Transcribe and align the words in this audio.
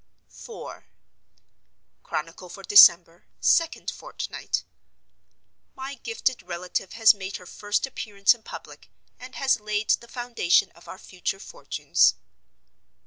IV. 0.35 0.81
Chronicle 2.01 2.49
for 2.49 2.63
December. 2.63 3.25
Second 3.39 3.91
Fortnight. 3.91 4.63
My 5.75 5.93
gifted 5.93 6.41
relative 6.41 6.93
has 6.93 7.13
made 7.13 7.37
her 7.37 7.45
first 7.45 7.85
appearance 7.85 8.33
in 8.33 8.41
public, 8.41 8.89
and 9.19 9.35
has 9.35 9.59
laid 9.59 9.91
the 9.91 10.07
foundation 10.07 10.71
of 10.71 10.87
our 10.87 10.97
future 10.97 11.37
fortunes. 11.39 12.15